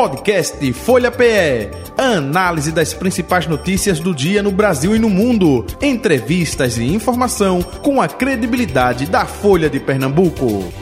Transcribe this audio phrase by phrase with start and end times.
[0.00, 1.68] Podcast Folha PE.
[1.98, 5.66] Análise das principais notícias do dia no Brasil e no mundo.
[5.78, 10.72] Entrevistas e informação com a credibilidade da Folha de Pernambuco.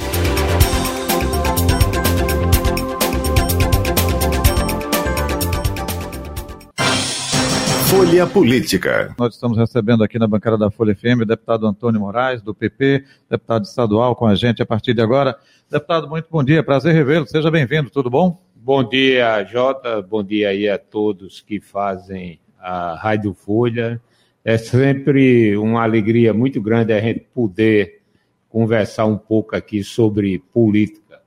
[7.88, 9.12] Folha Política.
[9.18, 13.04] Nós estamos recebendo aqui na bancada da Folha FM o deputado Antônio Moraes, do PP,
[13.28, 15.36] deputado estadual com a gente a partir de agora.
[15.68, 18.47] Deputado, muito bom dia, prazer revê-lo, seja bem-vindo, tudo bom?
[18.60, 24.00] Bom dia, Jota, bom dia aí a todos que fazem a Rádio Folha.
[24.44, 28.00] É sempre uma alegria muito grande a gente poder
[28.48, 31.20] conversar um pouco aqui sobre política.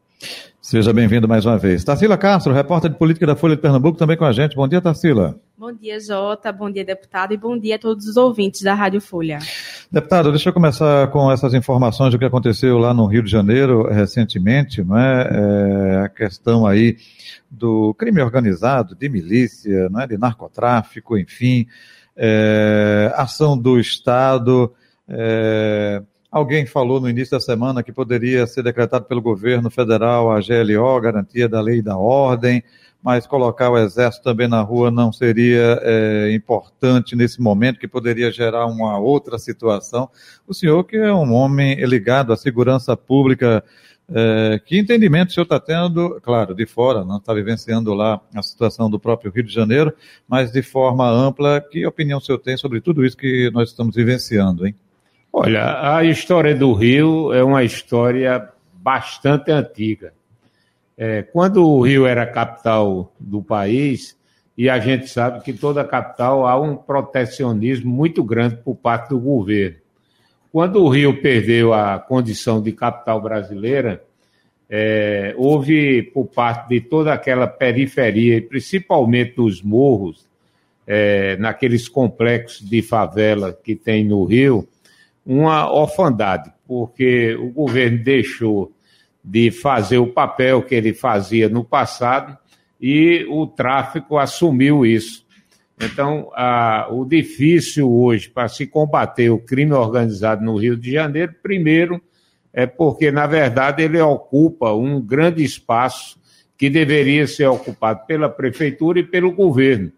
[0.61, 1.83] Seja bem-vindo mais uma vez.
[1.83, 4.55] Tarsila Castro, repórter de política da Folha de Pernambuco, também com a gente.
[4.55, 5.39] Bom dia, Tarsila.
[5.57, 6.51] Bom dia, Jota.
[6.51, 7.33] Bom dia, deputado.
[7.33, 9.39] E bom dia a todos os ouvintes da Rádio Folha.
[9.91, 13.89] Deputado, deixa eu começar com essas informações do que aconteceu lá no Rio de Janeiro
[13.89, 15.29] recentemente, não é?
[15.29, 16.95] é a questão aí
[17.49, 20.07] do crime organizado, de milícia, não é?
[20.07, 21.67] de narcotráfico, enfim,
[22.15, 24.73] é, ação do Estado.
[25.09, 30.39] É, Alguém falou no início da semana que poderia ser decretado pelo governo federal a
[30.39, 32.63] GLO, garantia da lei e da ordem,
[33.03, 38.31] mas colocar o exército também na rua não seria é, importante nesse momento, que poderia
[38.31, 40.09] gerar uma outra situação.
[40.47, 43.63] O senhor, que é um homem ligado à segurança pública,
[44.13, 48.43] é, que entendimento o senhor está tendo, claro, de fora, não está vivenciando lá a
[48.43, 49.93] situação do próprio Rio de Janeiro,
[50.27, 53.95] mas de forma ampla, que opinião o senhor tem sobre tudo isso que nós estamos
[53.95, 54.75] vivenciando, hein?
[55.33, 60.13] Olha, a história do Rio é uma história bastante antiga.
[60.97, 64.17] É, quando o Rio era capital do país,
[64.57, 69.19] e a gente sabe que toda capital há um protecionismo muito grande por parte do
[69.19, 69.77] governo.
[70.51, 74.03] Quando o Rio perdeu a condição de capital brasileira,
[74.69, 80.27] é, houve por parte de toda aquela periferia, e principalmente dos morros,
[80.85, 84.67] é, naqueles complexos de favela que tem no Rio,
[85.25, 88.71] uma orfandade, porque o governo deixou
[89.23, 92.37] de fazer o papel que ele fazia no passado
[92.79, 95.25] e o tráfico assumiu isso.
[95.79, 101.35] Então, a, o difícil hoje para se combater o crime organizado no Rio de Janeiro,
[101.41, 102.01] primeiro,
[102.53, 106.19] é porque, na verdade, ele ocupa um grande espaço
[106.57, 109.91] que deveria ser ocupado pela prefeitura e pelo governo.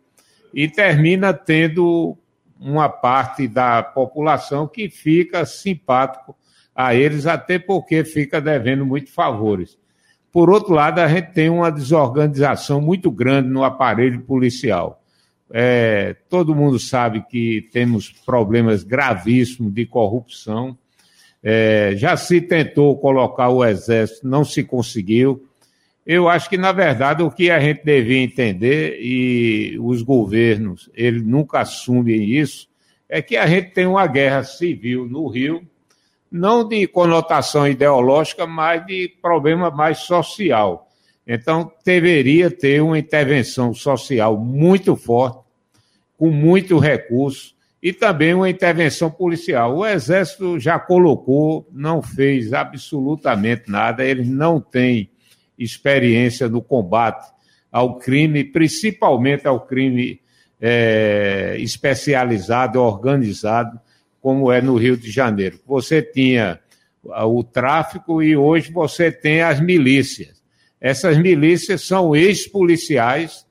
[0.53, 2.17] E termina tendo
[2.59, 6.35] uma parte da população que fica simpático
[6.75, 9.77] a eles, até porque fica devendo muito favores.
[10.31, 15.03] Por outro lado, a gente tem uma desorganização muito grande no aparelho policial.
[15.51, 20.75] É, todo mundo sabe que temos problemas gravíssimos de corrupção.
[21.43, 25.47] É, já se tentou colocar o exército, não se conseguiu.
[26.05, 31.23] Eu acho que, na verdade, o que a gente devia entender, e os governos, eles
[31.23, 32.67] nunca assumem isso,
[33.07, 35.61] é que a gente tem uma guerra civil no Rio,
[36.33, 40.89] não de conotação ideológica, mas de problema mais social.
[41.27, 45.37] Então, deveria ter uma intervenção social muito forte,
[46.17, 49.77] com muito recurso, e também uma intervenção policial.
[49.77, 55.11] O Exército já colocou, não fez absolutamente nada, eles não têm
[55.55, 57.31] experiência no combate
[57.71, 60.19] ao crime, principalmente ao crime
[60.59, 63.79] é, especializado, organizado,
[64.23, 65.59] como é no Rio de Janeiro.
[65.67, 66.57] Você tinha
[67.03, 70.41] o tráfico e hoje você tem as milícias.
[70.79, 73.45] Essas milícias são ex-policiais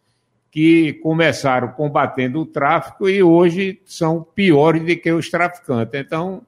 [0.51, 6.01] que começaram combatendo o tráfico e hoje são piores do que os traficantes.
[6.01, 6.41] Então,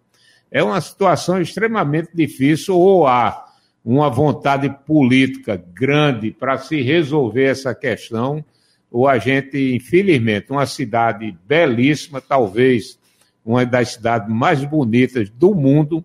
[0.50, 3.44] é uma situação extremamente difícil, ou há
[3.84, 8.42] uma vontade política grande para se resolver essa questão,
[8.90, 12.98] ou a gente, infelizmente, uma cidade belíssima, talvez
[13.44, 16.04] uma das cidades mais bonitas do mundo,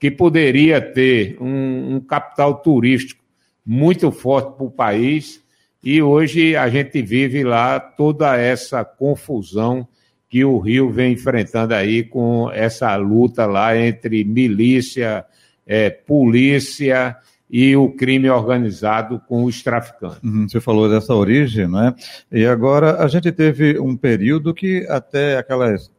[0.00, 3.22] que poderia ter um, um capital turístico
[3.66, 5.42] muito forte para o país,
[5.82, 9.86] e hoje a gente vive lá toda essa confusão
[10.28, 15.24] que o Rio vem enfrentando aí com essa luta lá entre milícia,
[15.66, 17.16] é, polícia
[17.50, 20.22] e o crime organizado com os traficantes.
[20.22, 21.94] Uhum, você falou dessa origem, né?
[22.30, 25.90] E agora a gente teve um período que até aquelas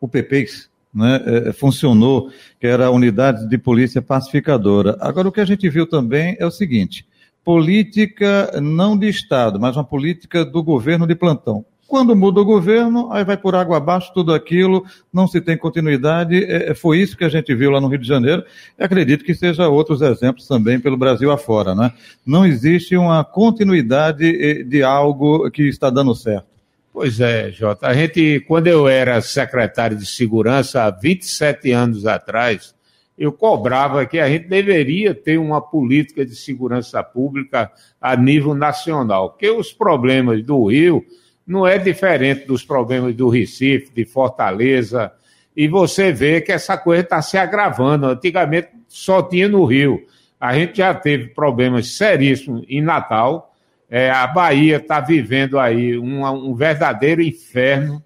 [0.00, 2.30] UPPs né, é, funcionou,
[2.60, 4.96] que era a unidade de polícia pacificadora.
[5.00, 7.06] Agora o que a gente viu também é o seguinte:
[7.44, 11.64] política não de Estado, mas uma política do governo de plantão.
[11.88, 16.44] Quando muda o governo, aí vai por água abaixo tudo aquilo, não se tem continuidade.
[16.44, 18.44] É, é foi isso que a gente viu lá no Rio de Janeiro.
[18.78, 21.90] E acredito que seja outros exemplos também pelo Brasil afora, né?
[22.26, 26.57] Não existe uma continuidade eh, de algo que está dando certo.
[26.98, 27.86] Pois é, Jota.
[27.86, 32.74] A gente, quando eu era secretário de segurança, há 27 anos atrás,
[33.16, 39.30] eu cobrava que a gente deveria ter uma política de segurança pública a nível nacional,
[39.30, 41.06] porque os problemas do Rio
[41.46, 45.12] não é diferente dos problemas do Recife, de Fortaleza,
[45.56, 48.06] e você vê que essa coisa está se agravando.
[48.06, 50.04] Antigamente só tinha no Rio.
[50.40, 53.47] A gente já teve problemas seríssimos em Natal.
[53.90, 58.02] É, a Bahia está vivendo aí um, um verdadeiro inferno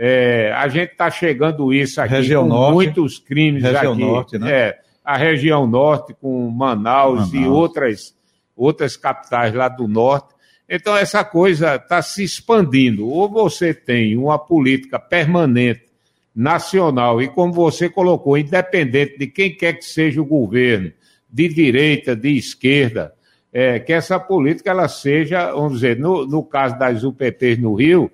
[0.00, 4.00] é, a gente está chegando isso aqui região com norte, muitos crimes região aqui.
[4.00, 4.52] norte, né?
[4.52, 8.14] É, a região norte com Manaus, Manaus, e outras,
[8.56, 10.28] outras capitais lá do norte.
[10.68, 13.08] Então essa coisa está se expandindo.
[13.08, 15.88] Ou você tem uma política permanente,
[16.32, 20.92] nacional, e como você colocou, independente de quem quer que seja o governo,
[21.28, 23.12] de direita, de esquerda,
[23.60, 28.08] é, que essa política ela seja, vamos dizer, no, no caso das UPPs no Rio,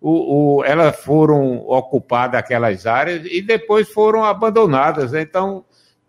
[0.00, 5.12] o, o, elas foram ocupadas aquelas áreas e depois foram abandonadas.
[5.12, 5.64] Então,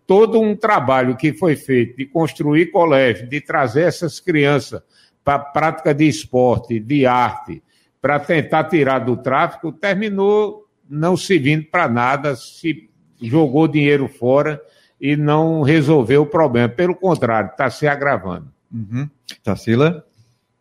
[0.06, 4.80] todo um trabalho que foi feito de construir colégio, de trazer essas crianças
[5.24, 7.60] para prática de esporte, de arte,
[8.00, 12.88] para tentar tirar do tráfico, terminou não servindo para nada, se
[13.20, 14.62] jogou dinheiro fora
[15.00, 16.68] e não resolveu o problema.
[16.68, 18.56] Pelo contrário, está se agravando.
[18.72, 19.08] Uhum.
[19.42, 20.04] Tarsila?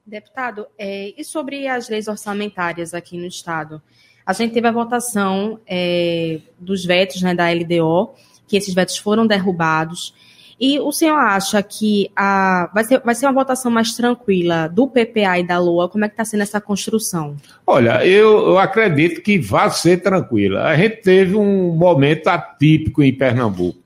[0.05, 3.81] Deputado, é, e sobre as leis orçamentárias aqui no Estado?
[4.25, 8.13] A gente teve a votação é, dos vetos né, da LDO,
[8.47, 10.13] que esses vetos foram derrubados.
[10.59, 14.87] E o senhor acha que a, vai, ser, vai ser uma votação mais tranquila do
[14.87, 15.87] PPA e da LOA?
[15.87, 17.35] Como é que está sendo essa construção?
[17.65, 20.63] Olha, eu, eu acredito que vai ser tranquila.
[20.63, 23.79] A gente teve um momento atípico em Pernambuco.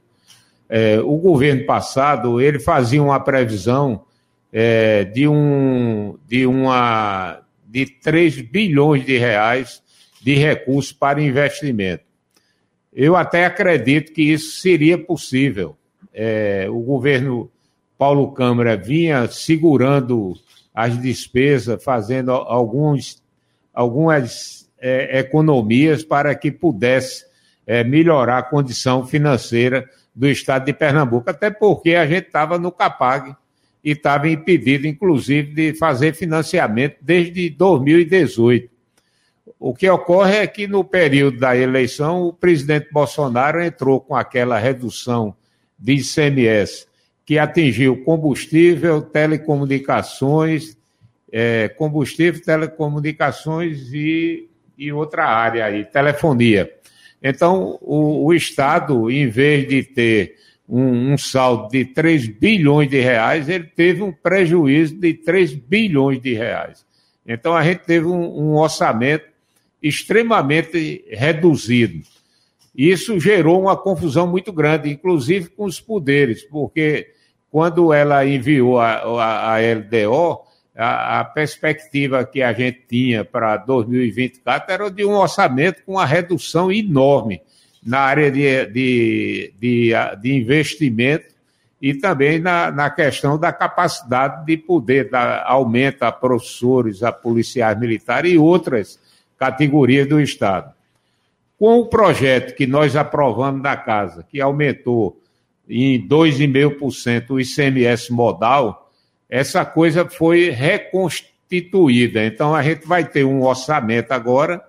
[0.69, 4.05] É, o governo passado, ele fazia uma previsão
[4.51, 9.81] é, de, um, de, uma, de 3 bilhões de reais
[10.21, 12.03] de recursos para investimento.
[12.93, 15.77] Eu até acredito que isso seria possível.
[16.13, 17.49] É, o governo
[17.97, 20.33] Paulo Câmara vinha segurando
[20.73, 23.23] as despesas, fazendo alguns,
[23.73, 27.25] algumas é, economias para que pudesse
[27.65, 32.71] é, melhorar a condição financeira do estado de Pernambuco, até porque a gente estava no
[32.71, 33.35] CAPAG,
[33.83, 38.69] e estava impedido, inclusive, de fazer financiamento desde 2018.
[39.59, 44.57] O que ocorre é que, no período da eleição, o presidente Bolsonaro entrou com aquela
[44.57, 45.35] redução
[45.77, 46.87] de ICMS
[47.25, 50.77] que atingiu combustível, telecomunicações,
[51.31, 56.71] é, combustível, telecomunicações e, e outra área aí, telefonia.
[57.23, 60.35] Então, o, o Estado, em vez de ter
[60.71, 66.21] um, um, saldo de 3 bilhões de reais, ele teve um prejuízo de 3 bilhões
[66.21, 66.85] de reais.
[67.27, 69.25] Então a gente teve um, um orçamento
[69.83, 72.01] extremamente reduzido.
[72.73, 77.11] Isso gerou uma confusão muito grande, inclusive com os poderes, porque
[77.51, 80.39] quando ela enviou a, a, a LDO,
[80.73, 86.05] a, a, perspectiva que a gente tinha para 2024 era de um orçamento com uma
[86.05, 87.41] redução enorme
[87.83, 89.91] na área de, de, de,
[90.21, 91.31] de investimento
[91.81, 97.79] e também na, na questão da capacidade de poder dar aumento a professores, a policiais
[97.79, 98.99] militares e outras
[99.37, 100.71] categorias do Estado.
[101.57, 105.19] Com o projeto que nós aprovamos da Casa, que aumentou
[105.67, 108.91] em 2,5% o ICMS modal,
[109.27, 112.25] essa coisa foi reconstituída.
[112.25, 114.61] Então, a gente vai ter um orçamento agora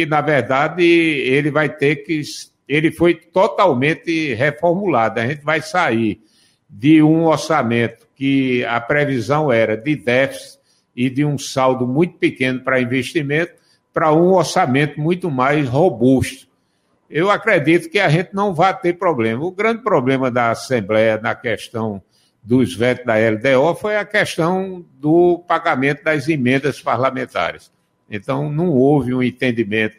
[0.00, 2.22] que, na verdade, ele vai ter que
[2.66, 5.20] ele foi totalmente reformulado.
[5.20, 6.22] A gente vai sair
[6.68, 10.58] de um orçamento que a previsão era de déficit
[10.96, 13.52] e de um saldo muito pequeno para investimento,
[13.92, 16.48] para um orçamento muito mais robusto.
[17.10, 19.44] Eu acredito que a gente não vai ter problema.
[19.44, 22.00] O grande problema da Assembleia na questão
[22.42, 27.70] dos vetos da LDO foi a questão do pagamento das emendas parlamentares.
[28.10, 29.96] Então, não houve um entendimento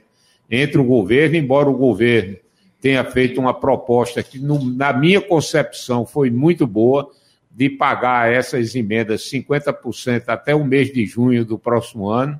[0.49, 2.35] entre o governo, embora o governo
[2.81, 7.09] tenha feito uma proposta que, na minha concepção, foi muito boa,
[7.49, 12.39] de pagar essas emendas 50% até o mês de junho do próximo ano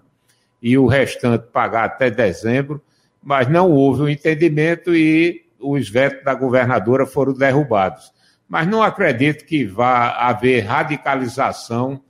[0.62, 2.82] e o restante pagar até dezembro,
[3.22, 8.12] mas não houve um entendimento e os vetos da governadora foram derrubados.
[8.48, 12.02] Mas não acredito que vá haver radicalização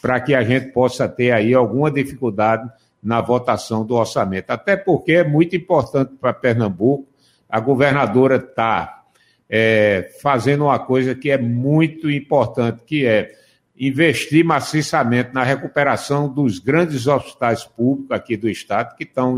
[0.00, 2.70] para que a gente possa ter aí alguma dificuldade
[3.02, 4.50] na votação do orçamento.
[4.50, 7.06] Até porque é muito importante para Pernambuco,
[7.48, 9.04] a governadora está
[9.48, 13.32] é, fazendo uma coisa que é muito importante, que é
[13.78, 19.36] investir maciçamente na recuperação dos grandes hospitais públicos aqui do Estado, que estão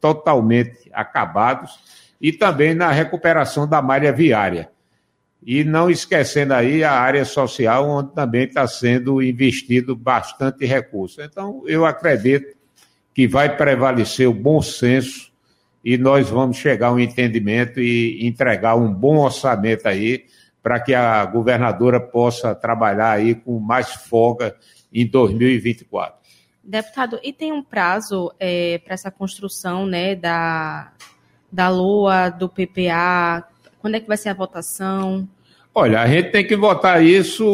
[0.00, 1.78] totalmente acabados,
[2.20, 4.70] e também na recuperação da malha viária.
[5.42, 11.22] E não esquecendo aí a área social, onde também está sendo investido bastante recurso.
[11.22, 12.55] Então, eu acredito
[13.16, 15.32] que vai prevalecer o bom senso
[15.82, 20.26] e nós vamos chegar a um entendimento e entregar um bom orçamento aí
[20.62, 24.54] para que a governadora possa trabalhar aí com mais folga
[24.92, 26.14] em 2024.
[26.62, 30.92] Deputado, e tem um prazo é, para essa construção né, da,
[31.50, 33.48] da LOA, do PPA?
[33.78, 35.26] Quando é que vai ser a votação?
[35.74, 37.48] Olha, a gente tem que votar isso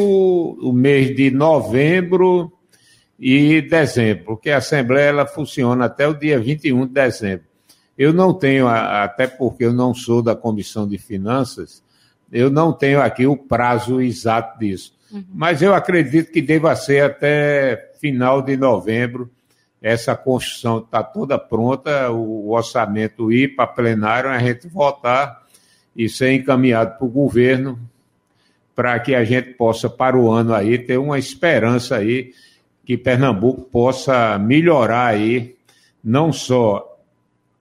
[0.61, 2.52] o mês de novembro
[3.19, 7.45] e dezembro, porque a Assembleia ela funciona até o dia 21 de dezembro.
[7.97, 11.83] Eu não tenho, até porque eu não sou da Comissão de Finanças,
[12.33, 14.95] eu não tenho aqui o prazo exato disso.
[15.11, 15.25] Uhum.
[15.33, 19.31] Mas eu acredito que deva ser até final de novembro.
[19.81, 25.42] Essa construção está toda pronta, o orçamento ir para plenário, a gente votar
[25.95, 27.78] e ser encaminhado para o governo
[28.75, 32.33] para que a gente possa, para o ano aí, ter uma esperança aí
[32.84, 35.56] que Pernambuco possa melhorar aí,
[36.02, 36.98] não só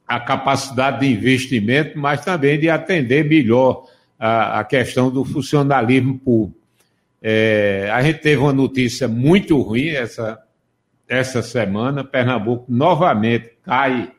[0.08, 3.86] a capacidade de investimento, mas também de atender melhor
[4.20, 6.60] a, a questão do funcionalismo público.
[7.22, 10.42] É, a gente teve uma notícia muito ruim essa,
[11.08, 12.04] essa semana.
[12.04, 14.12] Pernambuco novamente cai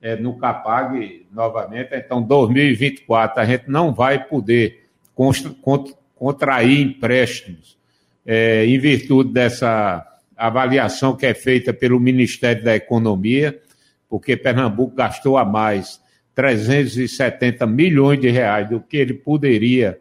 [0.00, 1.94] é, no CAPAG, novamente.
[1.94, 4.86] Então, 2024, a gente não vai poder
[6.16, 7.76] contrair empréstimos
[8.24, 10.04] é, em virtude dessa
[10.46, 13.60] avaliação que é feita pelo Ministério da Economia
[14.08, 16.00] porque Pernambuco gastou a mais
[16.34, 19.98] 370 milhões de reais do que ele poderia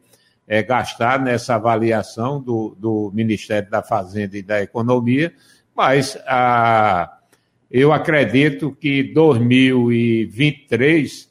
[0.48, 5.34] é, gastar nessa avaliação do, do Ministério da Fazenda e da Economia,
[5.76, 7.18] mas a,
[7.70, 11.28] eu acredito que 2023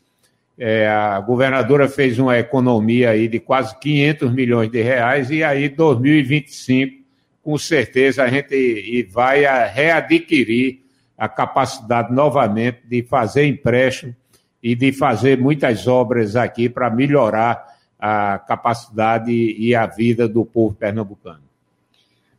[0.59, 5.69] é, a governadora fez uma economia aí de quase 500 milhões de reais e aí
[5.69, 7.06] 2025
[7.47, 10.81] com certeza a gente vai readquirir
[11.17, 14.13] a capacidade novamente de fazer empréstimo
[14.61, 17.65] e de fazer muitas obras aqui para melhorar
[18.01, 21.46] a capacidade e a vida do povo pernambucano.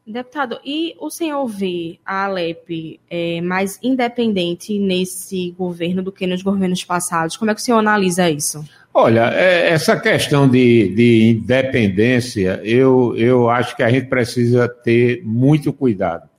[0.08, 6.42] Deputado, e o senhor vê a Alep é, mais independente nesse governo do que nos
[6.42, 7.36] governos passados?
[7.36, 8.64] Como é que o senhor analisa isso?
[8.94, 15.22] Olha, é, essa questão de, de independência, eu, eu acho que a gente precisa ter
[15.26, 16.30] muito cuidado.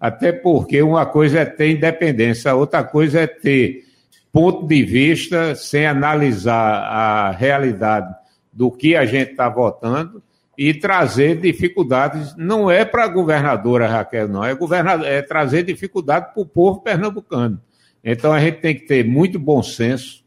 [0.00, 3.86] Até porque uma coisa é ter independência, outra coisa é ter
[4.30, 8.14] ponto de vista sem analisar a realidade
[8.52, 10.22] do que a gente está votando
[10.60, 12.36] e trazer dificuldades.
[12.36, 16.82] Não é para a governadora Raquel, não, é, governador, é trazer dificuldade para o povo
[16.82, 17.58] pernambucano.
[18.04, 20.22] Então a gente tem que ter muito bom senso,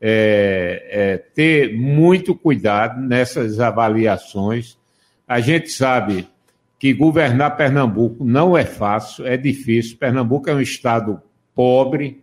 [0.00, 4.78] é, é, ter muito cuidado nessas avaliações.
[5.26, 6.28] A gente sabe
[6.78, 9.96] que governar Pernambuco não é fácil, é difícil.
[9.98, 11.20] Pernambuco é um estado
[11.56, 12.22] pobre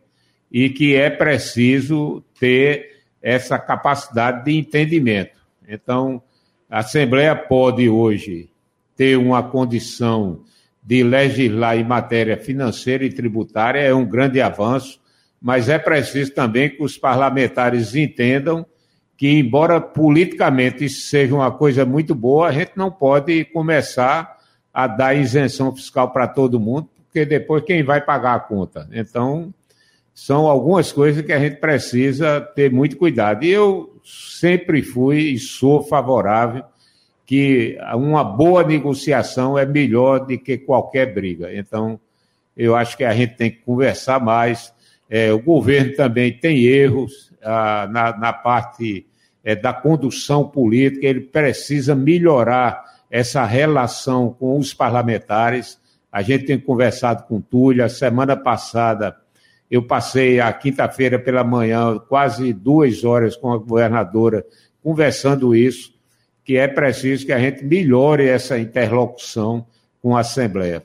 [0.50, 5.38] e que é preciso ter essa capacidade de entendimento.
[5.68, 6.24] Então,
[6.70, 8.50] a Assembleia pode hoje
[8.96, 10.42] ter uma condição
[10.84, 15.00] de legislar em matéria financeira e tributária, é um grande avanço,
[15.42, 18.66] mas é preciso também que os parlamentares entendam
[19.18, 24.38] que, embora politicamente isso seja uma coisa muito boa, a gente não pode começar
[24.74, 28.88] a dar isenção fiscal para todo mundo, porque depois quem vai pagar a conta?
[28.92, 29.54] Então,
[30.14, 33.44] são algumas coisas que a gente precisa ter muito cuidado.
[33.44, 36.64] E eu sempre fui e sou favorável
[37.26, 41.54] que uma boa negociação é melhor do que qualquer briga.
[41.56, 42.00] Então,
[42.58, 44.74] eu acho que a gente tem que conversar mais.
[45.08, 49.06] É, o governo também tem erros ah, na, na, parte
[49.44, 55.80] é, da condução política, ele precisa melhorar essa relação com os parlamentares.
[56.12, 57.86] A gente tem conversado com Túlio.
[57.86, 59.16] A semana passada,
[59.70, 64.46] eu passei a quinta-feira pela manhã quase duas horas com a governadora
[64.84, 65.94] conversando isso,
[66.44, 69.66] que é preciso que a gente melhore essa interlocução
[70.02, 70.82] com a Assembleia,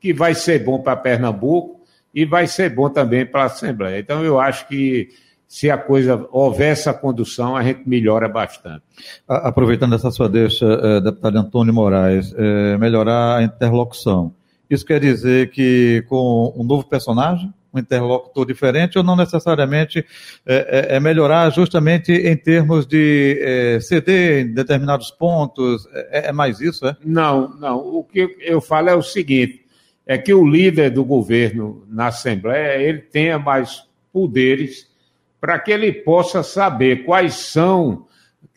[0.00, 1.80] que vai ser bom para Pernambuco
[2.14, 3.98] e vai ser bom também para a Assembleia.
[3.98, 5.08] Então, eu acho que
[5.48, 8.82] se a coisa houver essa condução, a gente melhora bastante.
[9.26, 14.34] Aproveitando essa sua deixa, eh, deputado Antônio Moraes, eh, melhorar a interlocução.
[14.68, 20.04] Isso quer dizer que com um novo personagem, um interlocutor diferente ou não necessariamente
[20.46, 25.86] é, é, é melhorar justamente em termos de é, ceder em determinados pontos?
[25.92, 26.96] É, é, mais isso, é?
[27.04, 27.78] Não, não.
[27.78, 29.64] O que eu falo é o seguinte,
[30.06, 34.88] é que o líder do governo na Assembleia, ele tenha mais poderes
[35.40, 38.06] para que ele possa saber quais são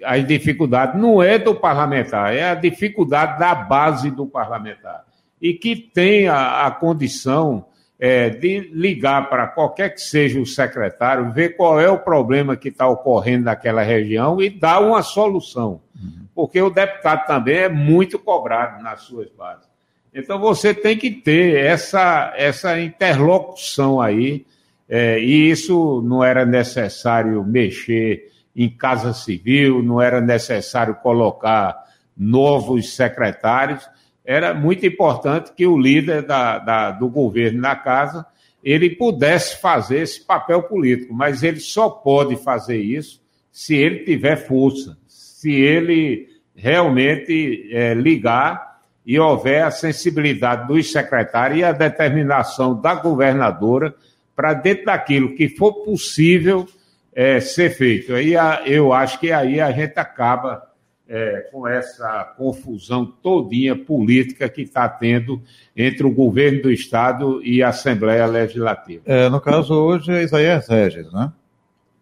[0.04, 1.00] as dificuldades.
[1.00, 5.06] Não é do parlamentar, é a dificuldade da base do parlamentar.
[5.42, 7.66] E que tenha a condição
[8.04, 12.70] é, de ligar para qualquer que seja o secretário, ver qual é o problema que
[12.70, 15.80] está ocorrendo naquela região e dar uma solução.
[15.96, 16.26] Uhum.
[16.34, 19.70] Porque o deputado também é muito cobrado nas suas bases.
[20.12, 24.48] Então você tem que ter essa, essa interlocução aí,
[24.90, 31.86] é, e isso não era necessário mexer em casa civil, não era necessário colocar
[32.18, 33.88] novos secretários
[34.26, 38.26] era muito importante que o líder da, da, do governo na casa
[38.64, 43.20] ele pudesse fazer esse papel político, mas ele só pode fazer isso
[43.52, 51.60] se ele tiver força, se ele realmente é, ligar e houver a sensibilidade dos secretários
[51.60, 53.96] e a determinação da governadora
[54.36, 56.68] para dentro daquilo que for possível
[57.14, 58.14] é, ser feito.
[58.14, 58.34] Aí
[58.66, 60.71] eu acho que aí a gente acaba
[61.12, 65.42] é, com essa confusão todinha política que está tendo
[65.76, 69.04] entre o governo do Estado e a Assembleia Legislativa.
[69.06, 71.34] É, no caso, hoje é Isaías Regis, né?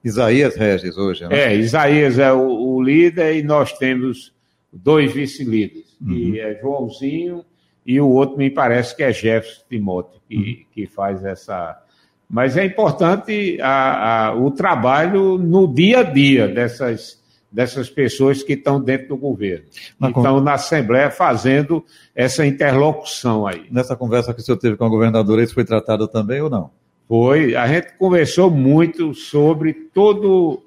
[0.04, 1.39] Isaías Regis hoje, né?
[1.39, 4.32] É, Isaías é o, o líder e nós temos
[4.72, 6.13] dois vice-líderes, uhum.
[6.13, 7.44] que é Joãozinho
[7.84, 10.58] e o outro me parece que é Jefferson Timóteo, que, uhum.
[10.72, 11.82] que faz essa...
[12.30, 17.19] Mas é importante a, a, o trabalho no dia a dia dessas
[17.51, 19.65] dessas pessoas que estão dentro do governo.
[20.00, 20.41] Na estão con...
[20.41, 21.84] na Assembleia fazendo
[22.15, 23.65] essa interlocução aí.
[23.72, 26.70] Nessa conversa que o senhor teve com a governadora, isso foi tratado também ou não?
[27.08, 27.56] Foi.
[27.56, 30.63] A gente conversou muito sobre todo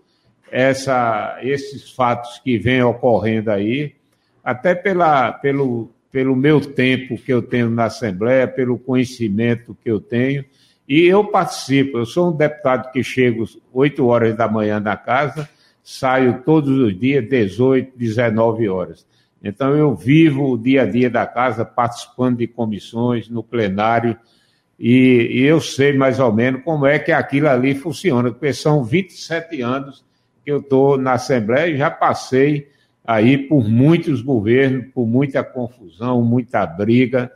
[0.51, 3.95] essa, esses fatos que vêm ocorrendo aí,
[4.43, 10.01] até pela, pelo, pelo meu tempo que eu tenho na Assembleia, pelo conhecimento que eu
[10.01, 10.45] tenho.
[10.87, 15.49] E eu participo, eu sou um deputado que chego 8 horas da manhã na casa,
[15.83, 19.07] saio todos os dias, 18, 19 horas.
[19.43, 24.17] Então, eu vivo o dia a dia da casa, participando de comissões, no plenário,
[24.79, 28.85] e, e eu sei mais ou menos como é que aquilo ali funciona, porque são
[28.85, 30.05] 27 anos
[30.45, 32.69] que eu estou na Assembleia e já passei
[33.05, 37.31] aí por muitos governos, por muita confusão, muita briga,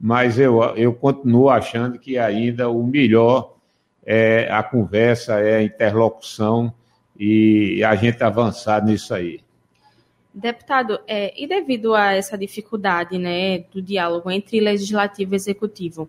[0.00, 3.56] mas eu, eu continuo achando que ainda o melhor
[4.04, 6.72] é a conversa, é a interlocução
[7.18, 9.40] e a gente avançar nisso aí.
[10.34, 16.08] Deputado, é, e devido a essa dificuldade né, do diálogo entre legislativo e executivo,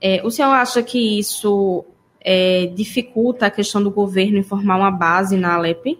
[0.00, 1.84] é, o senhor acha que isso
[2.20, 5.98] é, dificulta a questão do governo em formar uma base na Alep?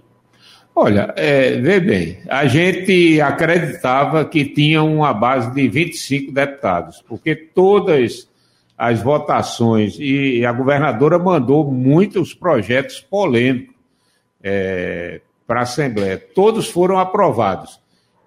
[0.75, 7.35] Olha, é, vê bem, a gente acreditava que tinha uma base de 25 deputados, porque
[7.35, 8.31] todas
[8.79, 13.78] as votações, e a governadora mandou muitos projetos polêmicos
[14.43, 16.19] é, para a Assembleia.
[16.19, 17.81] Todos foram aprovados.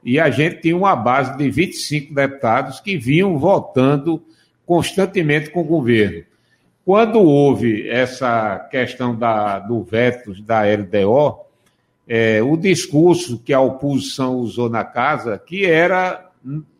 [0.03, 4.21] E a gente tinha uma base de 25 deputados que vinham votando
[4.65, 6.23] constantemente com o governo.
[6.83, 11.41] Quando houve essa questão da, do veto da LDO,
[12.07, 16.29] é, o discurso que a oposição usou na casa, que era,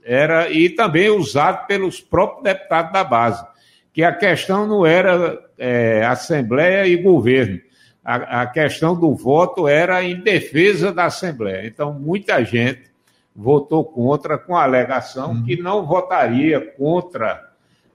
[0.03, 3.45] era e também usado pelos próprios deputados da base,
[3.93, 7.61] que a questão não era é, Assembleia e governo,
[8.03, 11.67] a, a questão do voto era em defesa da Assembleia.
[11.67, 12.91] Então, muita gente
[13.35, 15.43] votou contra com a alegação uhum.
[15.43, 17.49] que não votaria contra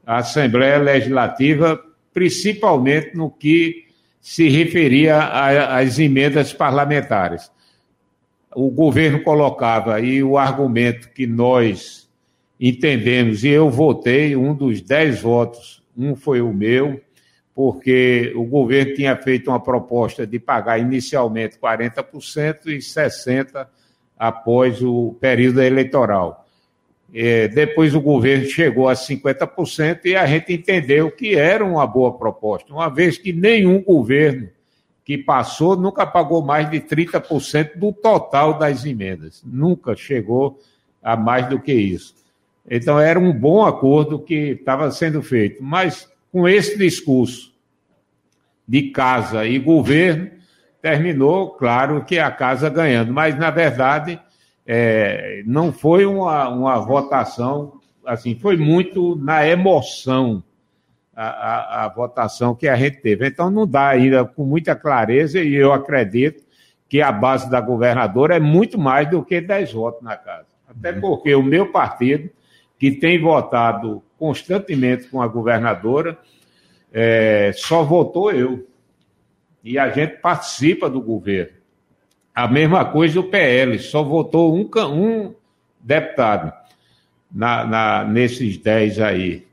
[0.05, 1.81] a Assembleia Legislativa,
[2.13, 3.87] principalmente no que
[4.21, 7.51] se referia às emendas parlamentares.
[8.55, 12.09] O governo colocava aí o argumento que nós
[12.59, 17.01] entendemos, e eu votei, um dos dez votos, um foi o meu,
[17.57, 23.67] porque o governo tinha feito uma proposta de pagar inicialmente 40% e 60%
[24.19, 26.47] após o período eleitoral.
[27.15, 32.19] É, depois o governo chegou a 50% e a gente entendeu que era uma boa
[32.19, 34.51] proposta, uma vez que nenhum governo
[35.03, 39.43] que passou nunca pagou mais de 30% do total das emendas.
[39.47, 40.61] Nunca chegou
[41.03, 42.15] a mais do que isso.
[42.69, 45.63] Então era um bom acordo que estava sendo feito.
[45.63, 47.51] Mas com esse discurso
[48.69, 50.31] de casa e governo,
[50.83, 53.11] terminou, claro, que a casa ganhando.
[53.11, 54.21] Mas, na verdade,
[54.67, 60.45] é, não foi uma, uma votação, assim, foi muito na emoção.
[61.15, 63.29] a, a, a, votação que a gente teve.
[63.29, 66.45] Então, não dá ainda com muita clareza, e eu acredito
[66.87, 70.49] que a base da governadora é muito mais do que 10 votos na casa.
[70.69, 71.01] Até uhum.
[71.01, 72.29] porque o meu partido,
[72.79, 76.19] que tem votado constantemente com a governadora,
[76.93, 78.67] é, só votou eu.
[79.63, 81.57] E a gente participa do governo.
[82.35, 85.35] A mesma coisa o PL, só votou um, um
[85.81, 86.53] deputado
[87.31, 89.47] na, na, nesses 10 aí.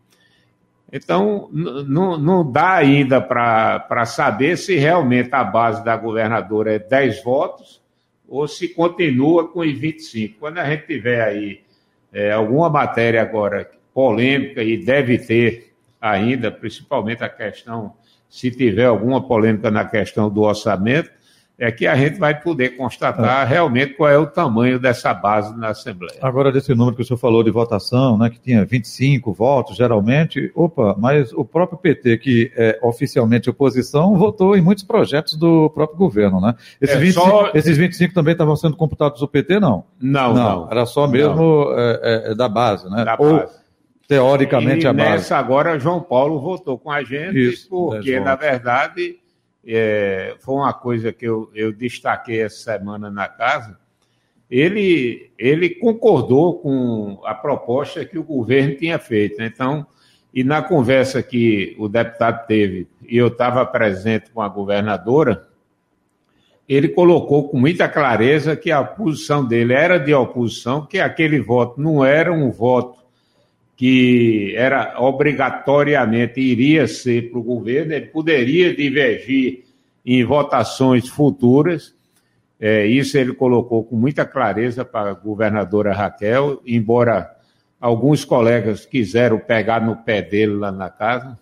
[0.91, 7.81] Então, não dá ainda para saber se realmente a base da governadora é 10 votos
[8.27, 10.39] ou se continua com os 25.
[10.39, 11.61] Quando a gente tiver aí
[12.11, 17.93] é, alguma matéria agora polêmica, e deve ter ainda, principalmente a questão,
[18.29, 21.09] se tiver alguma polêmica na questão do orçamento,
[21.57, 23.49] é que a gente vai poder constatar é.
[23.49, 26.19] realmente qual é o tamanho dessa base na Assembleia.
[26.21, 30.51] Agora, desse número que o senhor falou de votação, né, que tinha 25 votos, geralmente,
[30.55, 35.97] opa, mas o próprio PT, que é oficialmente oposição, votou em muitos projetos do próprio
[35.97, 36.55] governo, né?
[36.81, 37.51] Esses, é, 25, só...
[37.53, 39.85] esses 25 também estavam sendo computados do PT, não?
[40.01, 40.61] Não, não.
[40.61, 40.71] não.
[40.71, 43.05] Era só mesmo é, é, da base, né?
[43.05, 43.62] Da Ou, base.
[44.15, 45.09] Teoricamente, e a base.
[45.09, 49.17] nessa agora, João Paulo votou com a gente, Isso, porque, na verdade
[49.65, 53.77] é, foi uma coisa que eu, eu destaquei essa semana na casa.
[54.49, 59.41] Ele, ele concordou com a proposta que o governo tinha feito.
[59.41, 59.87] Então,
[60.33, 65.47] e na conversa que o deputado teve, e eu estava presente com a governadora,
[66.67, 71.79] ele colocou com muita clareza que a posição dele era de oposição, que aquele voto
[71.79, 73.02] não era um voto
[73.83, 79.65] que era obrigatoriamente iria ser para o governo, ele poderia divergir
[80.05, 81.93] em votações futuras.
[82.57, 87.29] É, isso ele colocou com muita clareza para a governadora Raquel, embora
[87.77, 91.37] alguns colegas quiseram pegar no pé dele lá na casa,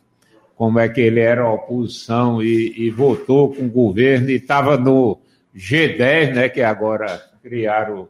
[0.55, 5.19] como é que ele era oposição e, e votou com o governo e estava no
[5.55, 8.09] G10, né, que agora criaram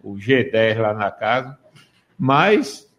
[0.00, 1.58] o G10 lá na casa,
[2.16, 2.91] mas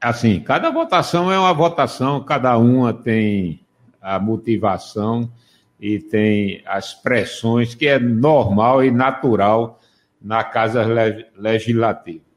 [0.00, 3.60] assim, cada votação é uma votação, cada uma tem
[4.00, 5.30] a motivação
[5.78, 9.78] e tem as pressões que é normal e natural
[10.20, 10.84] na Casa
[11.36, 12.30] Legislativa.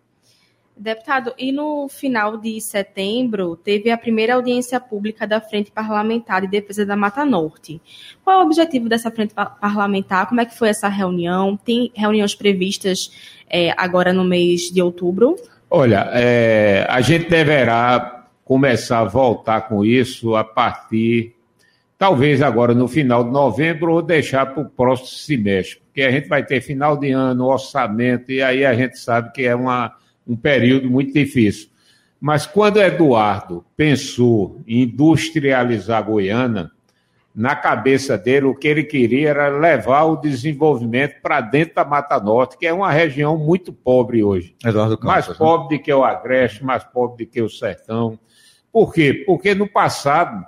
[0.75, 6.47] Deputado, e no final de setembro teve a primeira audiência pública da Frente Parlamentar de
[6.47, 7.79] Defesa da Mata Norte.
[8.23, 10.27] Qual é o objetivo dessa frente parlamentar?
[10.27, 11.55] Como é que foi essa reunião?
[11.55, 13.11] Tem reuniões previstas
[13.47, 15.35] é, agora no mês de outubro?
[15.75, 21.33] Olha, é, a gente deverá começar a voltar com isso a partir,
[21.97, 26.27] talvez agora no final de novembro, ou deixar para o próximo semestre, porque a gente
[26.27, 29.95] vai ter final de ano, orçamento, e aí a gente sabe que é uma,
[30.27, 31.69] um período muito difícil.
[32.21, 36.69] Mas quando Eduardo pensou em industrializar Goiânia,
[37.35, 42.19] na cabeça dele, o que ele queria era levar o desenvolvimento para dentro da Mata
[42.19, 44.55] Norte, que é uma região muito pobre hoje.
[44.63, 45.35] Eduardo Campos, mais né?
[45.35, 48.19] pobre do que o Agreste, mais pobre do que o Sertão.
[48.71, 49.23] Por quê?
[49.25, 50.45] Porque no passado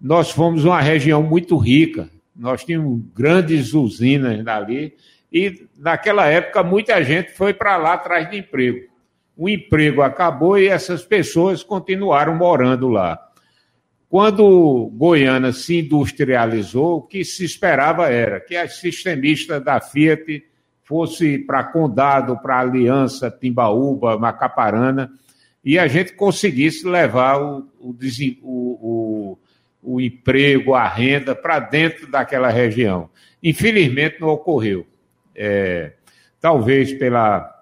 [0.00, 4.94] nós fomos uma região muito rica, nós tínhamos grandes usinas dali,
[5.30, 8.86] e naquela época muita gente foi para lá atrás de emprego.
[9.36, 13.25] O emprego acabou e essas pessoas continuaram morando lá.
[14.08, 20.44] Quando Goiânia se industrializou, o que se esperava era que as sistemistas da Fiat
[20.84, 25.10] fosse para Condado, para Aliança, Timbaúba, Macaparana,
[25.64, 27.96] e a gente conseguisse levar o, o,
[28.42, 29.38] o,
[29.82, 33.10] o emprego, a renda para dentro daquela região.
[33.42, 34.86] Infelizmente não ocorreu.
[35.34, 35.92] É,
[36.40, 37.52] talvez pela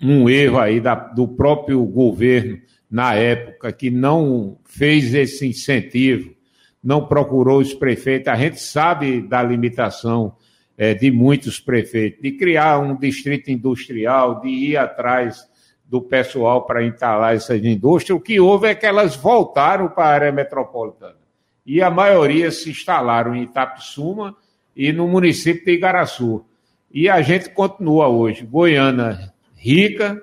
[0.00, 2.58] um erro aí da, do próprio governo
[2.90, 6.34] na época, que não fez esse incentivo,
[6.82, 8.28] não procurou os prefeitos.
[8.28, 10.36] A gente sabe da limitação
[10.78, 15.48] é, de muitos prefeitos, de criar um distrito industrial, de ir atrás
[15.84, 18.16] do pessoal para instalar essas indústrias.
[18.16, 21.16] O que houve é que elas voltaram para a área metropolitana.
[21.64, 24.36] E a maioria se instalaram em Itapissuma
[24.74, 26.44] e no município de Igaraçu.
[26.90, 30.22] E a gente continua hoje, Goiânia rica,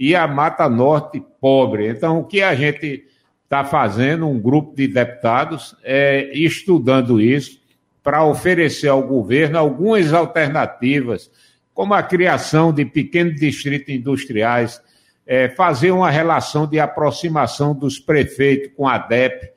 [0.00, 1.86] e a Mata Norte pobre.
[1.86, 3.04] Então, o que a gente
[3.44, 7.60] está fazendo, um grupo de deputados, é estudando isso
[8.02, 11.30] para oferecer ao governo algumas alternativas,
[11.74, 14.80] como a criação de pequenos distritos industriais,
[15.26, 19.50] é, fazer uma relação de aproximação dos prefeitos com a DEP,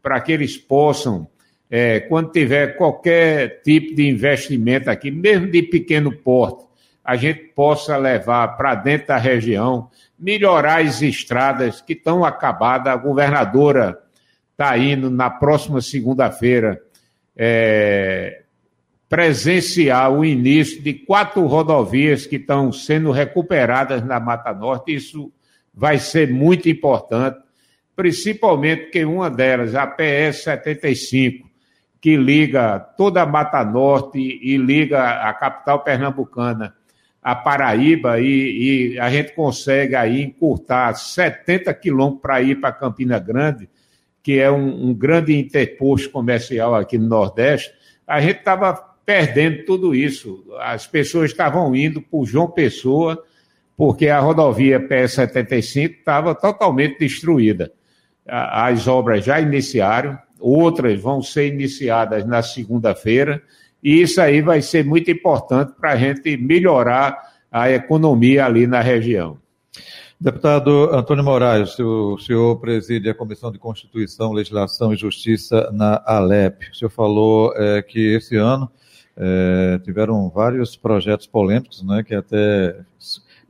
[0.00, 1.28] para que eles possam,
[1.68, 6.67] é, quando tiver qualquer tipo de investimento aqui, mesmo de pequeno porte,
[7.08, 12.92] a gente possa levar para dentro da região, melhorar as estradas que estão acabadas.
[12.92, 13.98] A governadora
[14.52, 16.78] está indo na próxima segunda-feira
[17.34, 18.42] é,
[19.08, 24.94] presenciar o início de quatro rodovias que estão sendo recuperadas na Mata Norte.
[24.94, 25.32] Isso
[25.72, 27.38] vai ser muito importante,
[27.96, 31.48] principalmente porque uma delas, a PS 75,
[32.02, 36.76] que liga toda a Mata Norte e liga a capital pernambucana
[37.28, 43.18] a Paraíba e, e a gente consegue aí encurtar 70 quilômetros para ir para Campina
[43.18, 43.68] Grande,
[44.22, 47.70] que é um, um grande interposto comercial aqui no Nordeste,
[48.06, 48.72] a gente estava
[49.04, 50.42] perdendo tudo isso.
[50.58, 53.22] As pessoas estavam indo por João Pessoa,
[53.76, 57.70] porque a rodovia PS-75 estava totalmente destruída.
[58.26, 63.42] As obras já iniciaram, outras vão ser iniciadas na segunda-feira,
[63.88, 67.16] e isso aí vai ser muito importante para a gente melhorar
[67.50, 69.38] a economia ali na região.
[70.20, 76.70] Deputado Antônio Moraes, o senhor preside a Comissão de Constituição, Legislação e Justiça na Alep.
[76.70, 78.70] O senhor falou é, que esse ano
[79.16, 82.76] é, tiveram vários projetos polêmicos, né, que até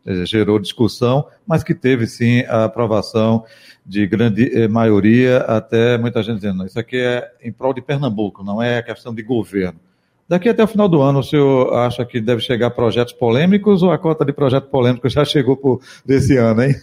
[0.06, 3.44] é, gerou discussão, mas que teve sim a aprovação
[3.84, 8.44] de grande eh, maioria, até muita gente dizendo, isso aqui é em prol de Pernambuco,
[8.44, 9.80] não é questão de governo.
[10.28, 13.90] Daqui até o final do ano, o senhor acha que deve chegar projetos polêmicos ou
[13.90, 16.74] a cota de projeto polêmico já chegou por desse ano, hein?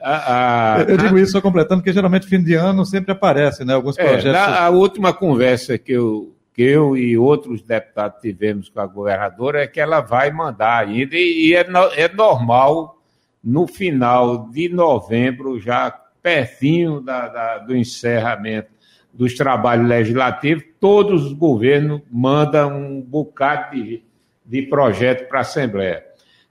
[0.00, 3.74] A, a, eu digo isso só completando, porque geralmente fim de ano sempre aparece, né?
[3.74, 4.32] Alguns é, projetos.
[4.32, 9.62] Na, a última conversa que eu, que eu e outros deputados tivemos com a governadora
[9.62, 12.98] é que ela vai mandar ainda, e, e é, é normal
[13.42, 15.90] no final de novembro, já
[16.22, 18.70] pertinho da, da, do encerramento
[19.12, 24.02] dos trabalhos legislativos, todos os governos mandam um bocado de,
[24.44, 26.04] de projeto para a Assembleia.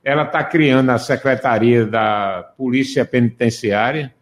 [0.03, 4.13] Ela está criando a Secretaria da Polícia Penitenciária,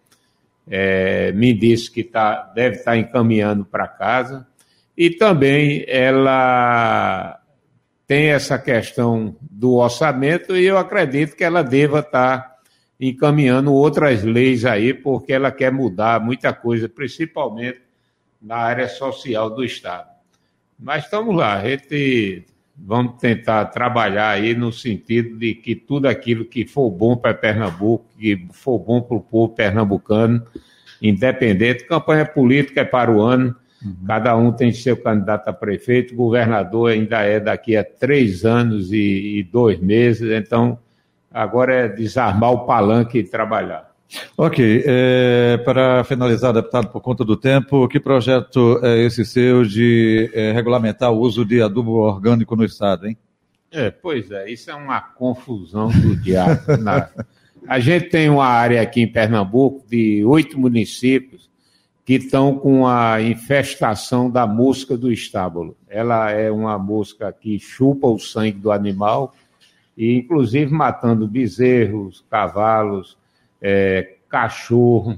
[0.69, 4.47] é, me disse que tá, deve estar tá encaminhando para casa,
[4.97, 7.39] e também ela
[8.06, 12.56] tem essa questão do orçamento, e eu acredito que ela deva estar tá
[12.99, 17.88] encaminhando outras leis aí, porque ela quer mudar muita coisa, principalmente
[18.41, 20.10] na área social do Estado.
[20.78, 22.45] Mas estamos lá, a gente
[22.86, 28.06] vamos tentar trabalhar aí no sentido de que tudo aquilo que for bom para Pernambuco,
[28.17, 30.41] que for bom para o povo pernambucano,
[31.02, 33.95] independente, campanha política é para o ano, uhum.
[34.08, 39.39] cada um tem seu candidato a prefeito, governador ainda é daqui a três anos e,
[39.39, 40.80] e dois meses, então
[41.32, 43.88] agora é desarmar o palanque e trabalhar.
[44.36, 50.32] Ok, é, para finalizar, deputado, por conta do tempo, que projeto é esse seu de
[50.34, 53.17] é, regulamentar o uso de adubo orgânico no Estado, hein?
[53.72, 56.78] É, pois é, isso é uma confusão do diabo.
[56.82, 57.10] Na...
[57.67, 61.50] A gente tem uma área aqui em Pernambuco de oito municípios
[62.04, 65.78] que estão com a infestação da mosca do estábulo.
[65.88, 69.36] Ela é uma mosca que chupa o sangue do animal
[69.95, 73.18] e, inclusive, matando bezerros, cavalos,
[73.62, 75.17] é, cachorro.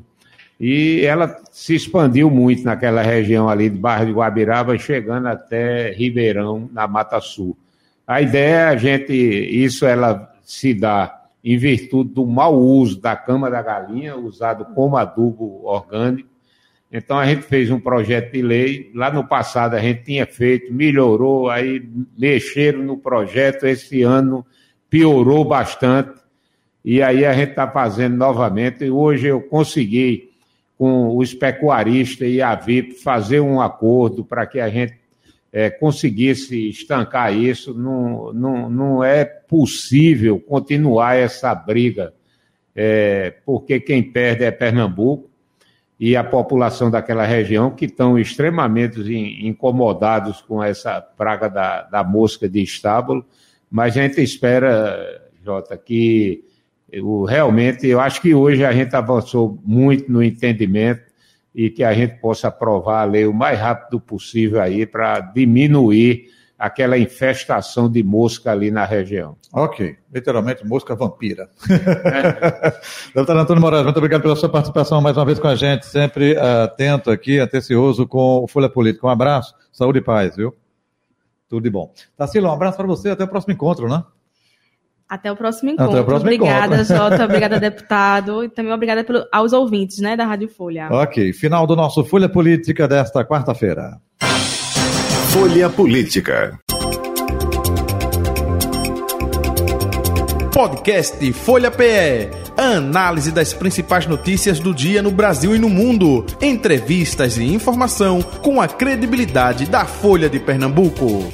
[0.59, 6.69] E ela se expandiu muito naquela região ali de Barra de Guabiraba, chegando até Ribeirão,
[6.71, 7.57] na Mata Sul.
[8.05, 13.15] A ideia é a gente, isso ela se dá em virtude do mau uso da
[13.15, 16.29] cama da galinha, usado como adubo orgânico.
[16.91, 18.91] Então a gente fez um projeto de lei.
[18.93, 21.81] Lá no passado a gente tinha feito, melhorou, aí
[22.17, 23.65] mexeram no projeto.
[23.65, 24.45] Esse ano
[24.89, 26.20] piorou bastante.
[26.83, 28.85] E aí a gente está fazendo novamente.
[28.85, 30.31] E hoje eu consegui,
[30.77, 34.99] com o especuarista e a VIP, fazer um acordo para que a gente
[35.53, 37.73] é, conseguisse estancar isso.
[37.73, 42.13] Não, não, não é possível continuar essa briga,
[42.75, 45.29] é, porque quem perde é Pernambuco
[45.99, 48.99] e a população daquela região que estão extremamente
[49.45, 53.23] incomodados com essa praga da, da mosca de estábulo.
[53.69, 56.43] Mas a gente espera, Jota, que
[56.91, 61.03] eu, realmente, eu acho que hoje a gente avançou muito no entendimento
[61.55, 66.25] e que a gente possa aprovar a lei o mais rápido possível aí para diminuir
[66.59, 69.35] aquela infestação de mosca ali na região.
[69.53, 71.49] Ok, literalmente mosca vampira.
[71.69, 72.79] É.
[73.15, 76.37] Doutor Antônio Moraes, muito obrigado pela sua participação mais uma vez com a gente, sempre
[76.37, 79.07] atento aqui, atencioso com o Folha Política.
[79.07, 80.53] Um abraço, saúde e paz, viu?
[81.49, 81.91] Tudo de bom.
[82.15, 84.03] Tarsila, um abraço para você, até o próximo encontro, né?
[85.11, 85.91] Até o próximo encontro.
[85.91, 86.95] Até o próximo obrigada, encontro.
[86.95, 87.25] Jota.
[87.25, 88.45] Obrigada, deputado.
[88.45, 90.87] E também obrigada pelo, aos ouvintes né, da Rádio Folha.
[90.89, 91.33] Ok.
[91.33, 93.97] Final do nosso Folha Política desta quarta-feira.
[95.33, 96.57] Folha Política.
[100.53, 106.25] Podcast Folha PE a análise das principais notícias do dia no Brasil e no mundo,
[106.41, 111.33] entrevistas e informação com a credibilidade da Folha de Pernambuco.